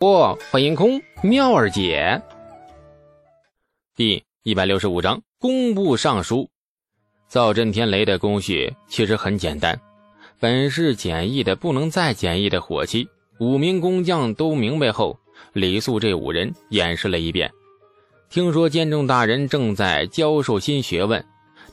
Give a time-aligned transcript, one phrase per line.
[0.00, 2.22] 不，欢迎空妙儿姐。
[3.94, 6.48] 第一百六十五章工部尚书。
[7.28, 9.78] 造震天雷的工序其实很简单，
[10.38, 13.06] 本是简易的不能再简易的火器。
[13.40, 15.18] 五名工匠都明白后，
[15.52, 17.52] 李素这五人演示了一遍。
[18.30, 21.22] 听说监正大人正在教授新学问，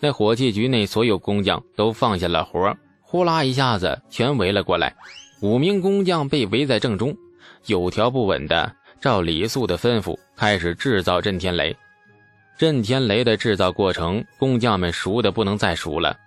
[0.02, 4.94] 那火器局内所有工匠都放下了活，呼啦一下子全围了过来。
[5.42, 7.16] 五名工匠被围在正中。
[7.66, 11.76] 有条不紊的照李素的吩咐开始制造震天雷。
[12.58, 16.18] 震天雷的制造过程，工匠们熟的不能再熟了。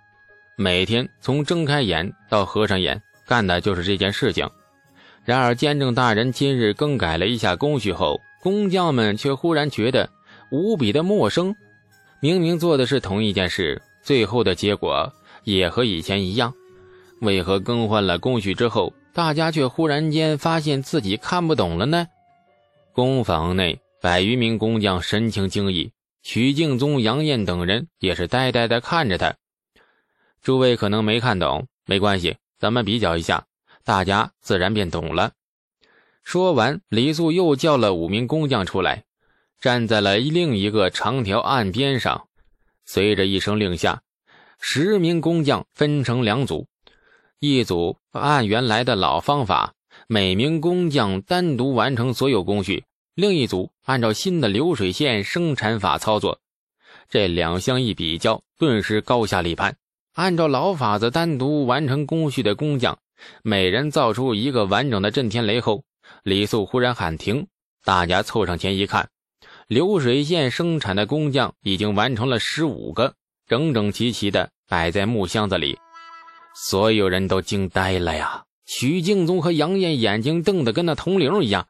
[0.55, 4.49] 每天从睁开眼到合上眼，干的就是这件事情。
[5.25, 10.09] 然而监正大人今日更改了一下工序后，工匠们却忽然觉得
[10.51, 11.53] 无比的陌生。
[12.19, 15.11] 明明做的是同一件事，最后的结果
[15.43, 16.53] 也和以前一样，
[17.19, 18.93] 为何更换了工序之后？
[19.13, 22.07] 大家却忽然间发现自己看不懂了呢。
[22.93, 25.91] 工坊内百余名工匠神情惊异，
[26.23, 29.35] 许敬宗、杨艳等人也是呆呆的看着他。
[30.41, 33.45] 诸位可能没看懂，没关系，咱们比较一下，
[33.83, 35.33] 大家自然便懂了。
[36.23, 39.03] 说完，李素又叫了五名工匠出来，
[39.59, 42.27] 站在了另一个长条案边上。
[42.85, 44.01] 随着一声令下，
[44.59, 46.67] 十名工匠分成两组。
[47.43, 49.73] 一组按原来的老方法，
[50.05, 52.83] 每名工匠单独完成所有工序；
[53.15, 56.37] 另一组按照新的流水线生产法操作。
[57.09, 59.75] 这两相一比较，顿时高下立判。
[60.13, 62.99] 按照老法子单独完成工序的工匠，
[63.41, 65.83] 每人造出一个完整的震天雷后，
[66.21, 67.47] 李素忽然喊停。
[67.83, 69.09] 大家凑上前一看，
[69.65, 73.15] 流水线生产的工匠已经完成了十五个，
[73.47, 75.79] 整整齐齐的摆在木箱子里。
[76.55, 78.45] 所有人都惊呆了呀！
[78.65, 81.67] 许敬宗和杨艳眼睛瞪得跟那铜铃一样，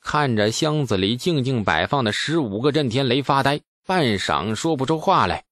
[0.00, 5.44] 看着箱子里静静摆放的十五个震天雷发呆，半晌说不出话来。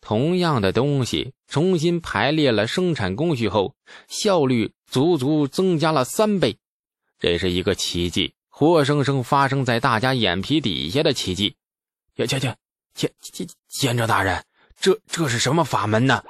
[0.00, 3.74] 同样的东西重新排列了生产工序后，
[4.06, 6.58] 效率足足增加了三倍，
[7.18, 11.56] 这是一个奇迹，活生生发生在大家眼皮底下的奇迹！
[12.16, 12.54] 去去去，
[12.94, 14.44] 监监监正大人，
[14.78, 16.22] 这这是什么法门呢？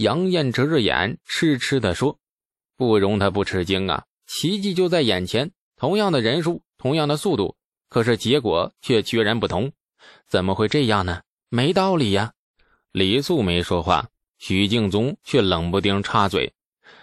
[0.00, 2.18] 杨艳遮着眼，痴痴地说
[2.74, 4.04] ：“不容他不吃惊啊！
[4.26, 7.54] 奇迹就在眼前，同样的人数，同样的速度，
[7.90, 9.72] 可是结果却居然不同，
[10.26, 11.20] 怎么会这样呢？
[11.50, 12.32] 没道理呀！”
[12.92, 14.08] 李素没说话，
[14.38, 16.54] 许敬宗却冷不丁插嘴，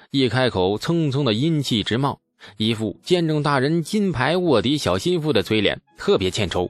[0.09, 2.19] 一开口，蹭蹭的阴气直冒，
[2.57, 6.67] 一副见证大人金牌卧底小心腹的嘴脸，特别欠抽。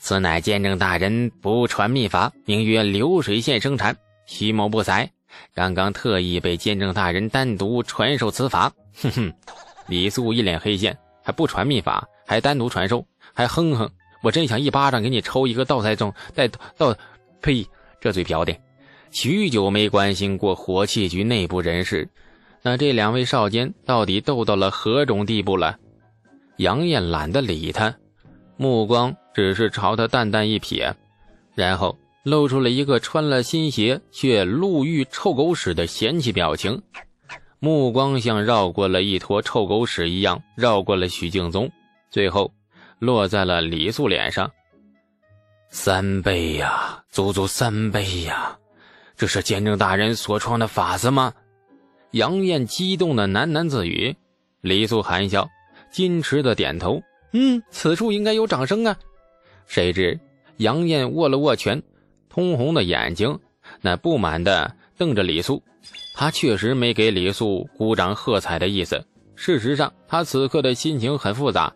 [0.00, 3.96] 此乃见证大人不传秘法，名曰流水线生产，
[4.26, 5.08] 虚谋不才。
[5.54, 8.72] 刚刚特意被监正大人单独传授此法，
[9.02, 9.32] 哼哼！
[9.86, 13.90] 李素一脸黑线，还不传秘法，还单独传授，还哼哼！
[14.22, 16.94] 我真想一巴掌给你抽一个倒栽中带倒，
[17.40, 17.66] 呸！
[18.00, 18.54] 这嘴瓢的！
[19.10, 22.08] 许久没关心过火器局内部人事，
[22.62, 25.78] 那这两位少监到底斗到了何种地步了？
[26.58, 27.94] 杨艳懒得理他，
[28.56, 30.92] 目光只是朝他淡淡一瞥，
[31.54, 31.96] 然后。
[32.24, 36.82] 露出了一个穿了新鞋却路遇臭狗屎的嫌弃表情，
[37.58, 41.70] 目光像绕过了一坨臭狗屎一样绕过了许敬宗，
[42.10, 42.52] 最后
[42.98, 44.50] 落在了李素脸上。
[45.70, 48.58] 三倍呀，足足三倍呀！
[49.16, 51.32] 这是监正大人所创的法子吗？
[52.12, 54.14] 杨艳激动的喃喃自语。
[54.60, 55.48] 李素含笑，
[55.92, 57.02] 矜持的点头
[57.32, 58.96] ：“嗯，此处应该有掌声啊。”
[59.66, 60.18] 谁知
[60.56, 61.82] 杨艳握了握拳。
[62.38, 63.36] 通红的眼睛，
[63.80, 65.60] 那不满的瞪着李素。
[66.14, 69.04] 他确实没给李素鼓掌喝彩的意思。
[69.34, 71.74] 事实上，他此刻的心情很复杂。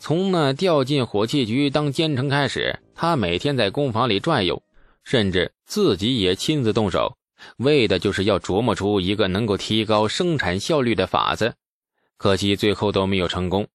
[0.00, 4.60] 从那调进火器局当监丞开始，他每天在工坊里转悠，
[5.04, 7.16] 甚至自己也亲自动手，
[7.58, 11.54] 为的就是要琢磨出一个能够提高生产效率的法子。
[12.16, 13.68] 可惜最后都没有成功，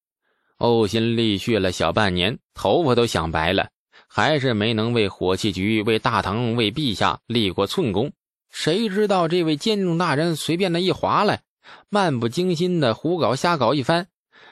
[0.57, 3.69] 呕心沥血了小半年，头发都想白了。
[4.11, 8.11] 还是没能为火器局、为大唐、为陛下立过寸功。
[8.49, 11.43] 谁知道这位监正大人随便的一划来，
[11.89, 14.07] 漫不经心的胡搞瞎搞一番，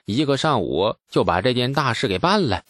[0.05, 2.61] 一个上午就把这件大事给办了。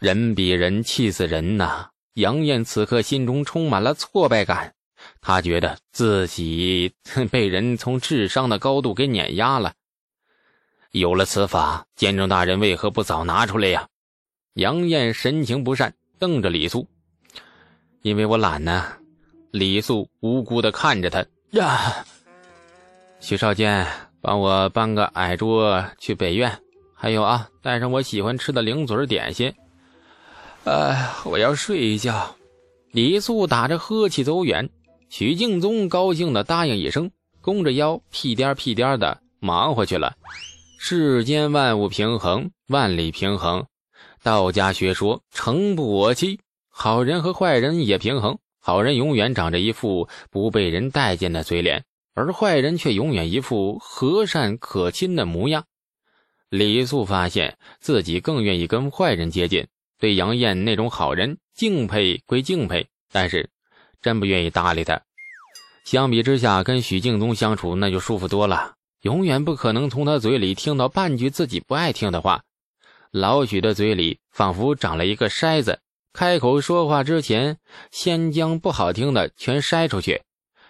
[0.00, 1.90] 人比人气死人呐！
[2.14, 4.74] 杨艳此刻心中充满了挫败感，
[5.20, 6.94] 他觉得自己
[7.30, 9.74] 被人从智商的高度给碾压了。
[10.92, 13.88] 有了此法，监正大人为何不早拿出来呀？
[14.54, 15.94] 杨艳神情不善。
[16.18, 16.86] 瞪着李素，
[18.02, 18.84] 因为我懒呢。
[19.50, 22.04] 李素无辜的看着他呀。
[23.20, 23.86] 许少监，
[24.20, 26.58] 帮我搬个矮桌去北院。
[26.94, 29.52] 还有啊，带上我喜欢吃的零嘴点心。
[30.64, 32.34] 哎，我要睡一觉。
[32.92, 34.68] 李素打着呵气走远，
[35.08, 37.10] 许敬宗高兴的答应一声，
[37.40, 40.14] 弓着腰屁颠屁颠的忙活去了。
[40.78, 43.66] 世间万物平衡，万里平衡。
[44.26, 48.36] 道家学说诚不我欺，好人和坏人也平衡。
[48.58, 55.66] 好人永远长着一副不被人待见的嘴脸，而坏人却永远一副和善可亲的模样。
[56.48, 63.48] 李素发现自己更愿意跟坏人接近，对杨艳那种好人敬佩归敬佩，但是
[64.02, 65.00] 真不愿意搭理他。
[65.84, 72.42] 相比之下，跟许敬宗相处那就舒服多了，永远不可能从他嘴里听到半句自己不爱听的话。
[73.10, 75.80] 老许的嘴里仿佛长了一个筛子。
[76.12, 77.58] 开口说话之前，
[77.90, 80.22] 先将不好听的全筛出去，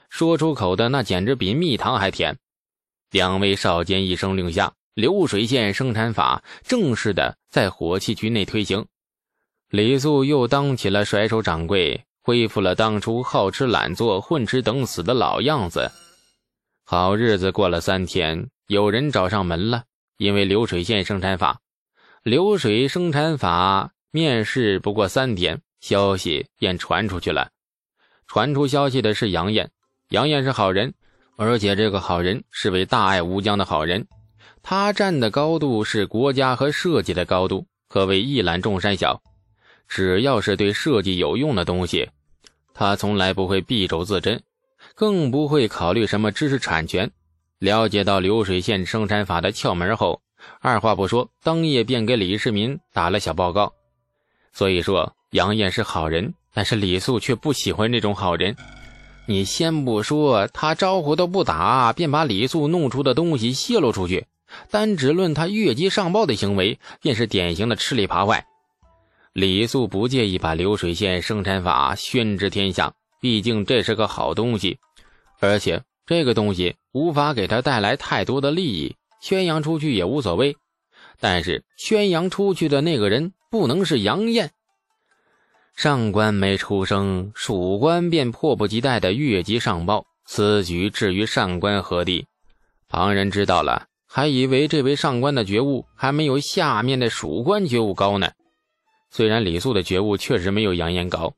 [0.09, 2.37] 说出口的那简直比蜜糖还甜。
[3.11, 8.85] 两位少监一声令下，流水线生产法正式的在火器局内推行。
[9.71, 15.91] 李素又当起了甩手掌柜，恢复了当初好吃懒做、混吃等死的老样子。
[16.85, 19.85] 好日子过了三天，有人找上门了，
[20.19, 21.61] 因为流水线生产法，
[22.27, 23.93] 流水生产法。
[24.11, 27.51] 面试不过三天，消息便传出去了。
[28.27, 29.71] 传出消息的是杨艳，
[30.09, 30.93] 杨艳是好人，
[31.37, 34.09] 而且这个好人是位大爱无疆的好人。
[34.61, 39.23] 他站的高度是国家和设计的高度，可谓一览众山小。
[39.87, 42.11] 只要是对设计有用的东西，
[42.75, 44.43] 他从来不会敝帚自珍，
[44.97, 47.09] 更不会考虑什么知识产权。
[47.61, 50.21] 了解到流水线生产法的窍门后，
[50.61, 53.73] 二话不说，当夜便给李世民打了小报告。
[54.53, 58.57] 所以说，杨艳是好人，但是李素却不喜欢这种好人。
[59.27, 64.27] 你先不说他招呼都不打，便把李素弄出的东西泄露出去，
[64.71, 68.47] 单只论他越级上报的行为，便是典型的吃里扒外。
[69.33, 74.79] 李素不介意把流水线生产法宣之天下，毕竟这是个好东西，
[75.41, 78.97] 而且这个东西无法给他带来太多的利益，
[79.27, 80.57] 宣扬出去也无所谓。
[81.19, 83.33] 但是宣扬出去的那个人。
[83.49, 84.51] 不能是杨艳。
[85.75, 90.05] 上官没出声，属官便迫不及待的越级上报。
[90.27, 92.27] 此举至于上官何地？
[92.89, 98.31] 旁人知道了，还以为这位上官的觉悟还没有下面的属官觉悟高呢。
[99.11, 101.33] 虽然李素的觉悟确实没有杨艳高，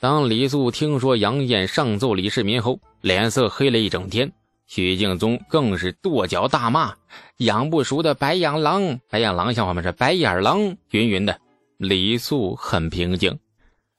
[0.00, 4.30] 当李素听说杨艳上奏李世民后，脸色黑了一整天。
[4.66, 6.94] 许敬宗更是跺脚大骂
[7.38, 9.82] ：“养不熟的白眼狼，白眼狼像我们？
[9.84, 11.40] 是白眼狼！”云云的。
[11.78, 13.38] 李素很平静，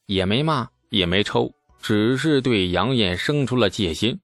[0.07, 4.19] 也没骂，也没抽，只是对杨艳生出了戒心。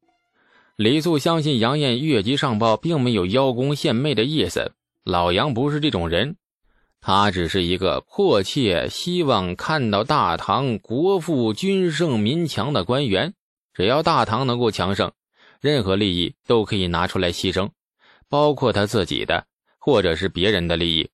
[0.75, 4.73] 李素相信杨艳越级上报，并没有邀功献媚的意思。
[5.03, 6.35] 老杨不是这种人，
[6.99, 13.33] 他只是一个迫切希望看到大唐国富军盛民强的官员。
[13.73, 15.11] 只要大唐能够强盛。
[15.63, 17.69] 任何利益都可以拿出来牺牲，
[18.27, 19.47] 包括他自己的
[19.79, 21.09] 或者是别人的利益，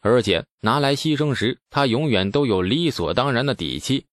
[0.00, 4.06] 而且拿来牺牲时，他永远都有理所当然的底气。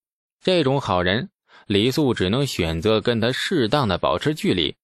[0.44, 1.32] 这种好人，
[1.66, 4.76] 李素只能选择跟他适当的保持距离，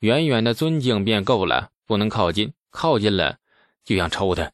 [0.00, 3.38] 远远的尊敬便够了，不能靠近，靠近了
[3.86, 4.52] 就想抽他。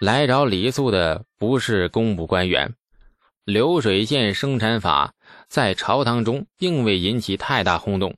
[0.00, 2.74] 来找李素的不是工部官员，
[3.44, 5.14] 流水线生产法
[5.46, 8.16] 在朝堂中并未引起太大轰动。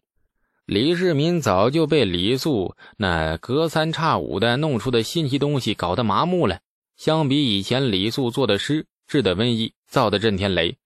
[0.69, 6.59] 李世民早就被李素那隔三差五的弄出的新奇东西搞得麻木了。
[6.95, 10.77] 相比以前李素做的诗、治的瘟疫、造的震天雷，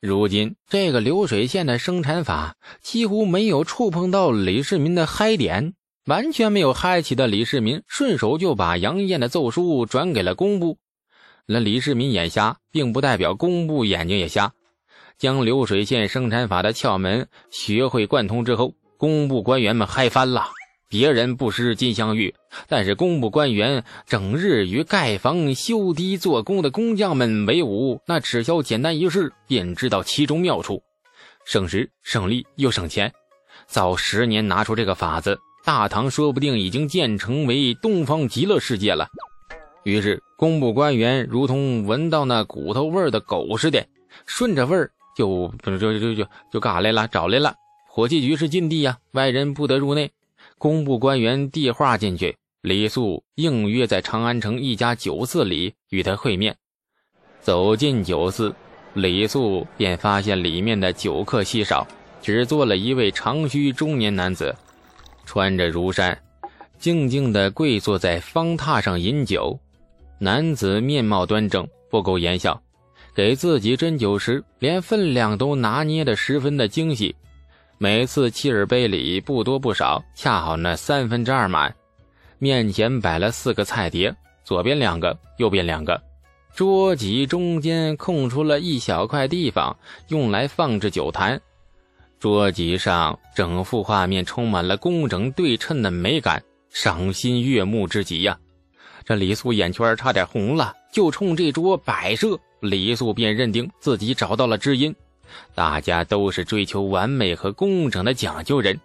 [0.00, 5.74] 如今这个流水线的生产法几乎没有触碰到李世民的嗨点，
[6.06, 10.78] 完全没有嗨起的李世民顺手就把杨艳的奏书转给了工部。
[11.46, 14.52] 那李世民眼瞎，并不代表工部眼睛也瞎。
[15.18, 18.74] 将流水线生产法的窍门学会贯通之后。
[19.04, 20.46] 工部官员们嗨翻了，
[20.88, 22.34] 别人不识金镶玉，
[22.68, 30.82] 但是工部官员整日与盖房、修堤、做工的工匠们为伍，那只需简单一试，便知道其中妙处，
[31.44, 33.12] 省时省力又省钱。
[33.66, 39.06] 早十年拿出这个法子，大唐说不定已经建成为东方极乐世界了。
[39.82, 43.86] 于是，工部官员如同闻到那骨头味的狗似的，
[44.24, 47.54] 顺着味儿就就就就就就干啥来了，找来了。
[47.96, 50.10] 火器局是禁地呀，外人不得入内。
[50.58, 56.56] 工部官员递话进去，李素应约在长安城一家酒肆里与他会面。
[57.40, 58.52] 走进酒肆，
[58.94, 61.86] 李素便发现里面的酒客稀少，
[62.20, 64.52] 只坐了一位长须中年男子，
[65.24, 66.20] 穿着儒衫，
[66.80, 69.56] 静静地跪坐在方榻上饮酒。
[70.18, 72.60] 男子面貌端正，不苟言笑，
[73.14, 77.14] 给自己斟酒时连分量都拿捏得十分的精细。
[77.78, 81.74] 每次七尔杯里不多不少，恰好那三分之二满。
[82.38, 84.14] 面前摆了四个菜碟，
[84.44, 86.00] 左边两个，右边两个。
[86.54, 89.76] 桌几中间空出了一小块地方，
[90.08, 91.40] 用来放置酒坛。
[92.20, 98.38] 桌几上整幅画面充满了工整对称的美感，赏心悦目之极呀！
[99.04, 104.94] 这李素眼圈差点红了，就冲这桌摆设，李素便认定自己找到了知音。
[105.54, 108.78] 大家都是追求完美和工整的讲究人。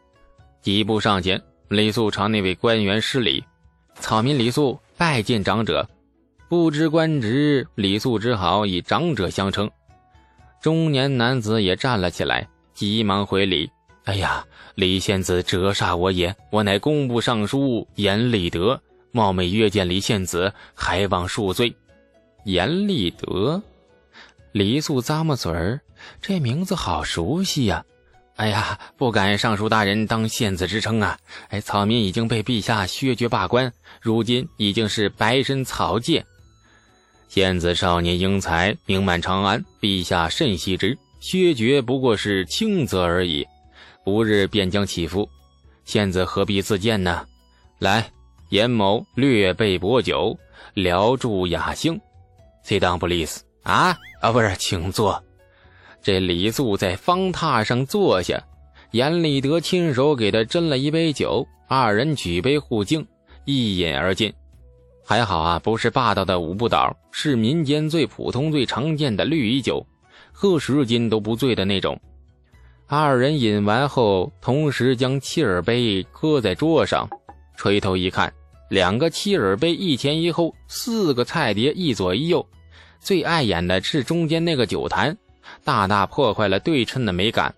[0.62, 3.43] 几步上前，李素朝那位官员施礼
[4.00, 5.88] ：“草民李素拜见长者。”
[6.50, 9.69] 不知官职，李素只好以长者相称。
[10.62, 13.69] 中年男子也站了起来，急忙回礼
[14.05, 14.43] ：“哎呀，
[14.74, 18.81] 李仙子折煞我也，我乃工部尚书严立德，
[19.12, 21.74] 冒昧约见李仙子，还望恕罪。”
[22.46, 23.62] 严立德，
[24.51, 25.79] 李素咂摸嘴儿，
[26.22, 27.84] 这名字好熟悉呀！
[28.36, 31.18] 哎呀，不敢尚书大人当献子之称啊！
[31.50, 36.24] 哎，草民已经被陛下削爵罢官，如今已经是白身草芥。
[37.27, 40.98] 献子少年英才，名满长安，陛下甚惜之。
[41.20, 43.46] 削爵不过是轻则而已，
[44.06, 45.29] 不日便将起复。
[45.84, 47.25] 献子何必自荐呢？
[47.79, 48.10] 来，
[48.51, 50.38] 严某略备薄酒，
[50.74, 52.00] 聊助雅兴。
[52.65, 53.41] Sit down, please。
[53.63, 55.22] 啊啊，不是，请坐。
[56.01, 58.41] 这李素在方榻上坐下，
[58.91, 63.06] 严立德亲手给他斟了一杯酒，二人举杯互敬，
[63.46, 64.34] 一饮而尽。
[65.06, 69.86] 还好啊，不是霸道的五步倒，是民间最普通、最常见的绿衣酒，
[70.32, 72.00] 喝十斤都不醉的那种。
[72.88, 77.10] 二人饮完后，同时将七耳杯搁在桌上，
[77.58, 78.32] 垂头一看，
[78.70, 82.48] 两个七耳杯一前一后，四个菜碟一左一右，
[83.00, 85.15] 最碍眼的是中间那个酒坛，
[85.63, 87.53] 大大破坏了对称的美感。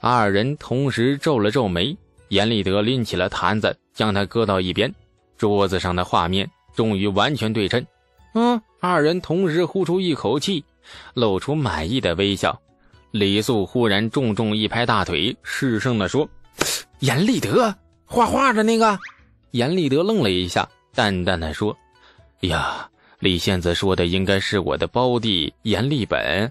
[0.00, 1.96] 二人同时皱了皱眉，
[2.28, 4.92] 严立德拎起了坛子，将它搁到一边，
[5.36, 6.50] 桌子上的画面。
[6.74, 7.86] 终于完全对称，
[8.34, 10.64] 嗯，二人同时呼出一口气，
[11.14, 12.60] 露出满意的微笑。
[13.12, 16.28] 李素忽然重重一拍大腿，失声地说
[16.98, 17.72] ：“严立德，
[18.04, 18.98] 画画的那个。”
[19.52, 21.78] 严立德愣了一下，淡淡的说
[22.42, 22.90] ：“呀，
[23.20, 26.50] 李仙子说的应该是我的胞弟严立本，